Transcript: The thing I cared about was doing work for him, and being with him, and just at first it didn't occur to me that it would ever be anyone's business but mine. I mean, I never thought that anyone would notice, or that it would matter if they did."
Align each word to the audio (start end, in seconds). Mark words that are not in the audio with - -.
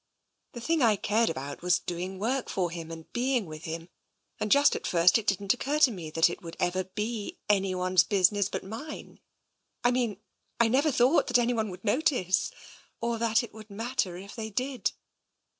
The 0.53 0.61
thing 0.61 0.81
I 0.81 0.95
cared 0.95 1.29
about 1.29 1.61
was 1.61 1.77
doing 1.77 2.17
work 2.17 2.49
for 2.49 2.71
him, 2.71 2.89
and 2.89 3.13
being 3.13 3.45
with 3.45 3.65
him, 3.65 3.87
and 4.39 4.51
just 4.51 4.75
at 4.75 4.87
first 4.87 5.19
it 5.19 5.27
didn't 5.27 5.53
occur 5.53 5.77
to 5.77 5.91
me 5.91 6.09
that 6.09 6.27
it 6.27 6.41
would 6.41 6.57
ever 6.59 6.85
be 6.85 7.37
anyone's 7.47 8.03
business 8.03 8.49
but 8.49 8.63
mine. 8.63 9.19
I 9.83 9.91
mean, 9.91 10.17
I 10.59 10.69
never 10.69 10.91
thought 10.91 11.27
that 11.27 11.37
anyone 11.37 11.69
would 11.69 11.83
notice, 11.83 12.49
or 12.99 13.19
that 13.19 13.43
it 13.43 13.53
would 13.53 13.69
matter 13.69 14.17
if 14.17 14.33
they 14.35 14.49
did." 14.49 14.91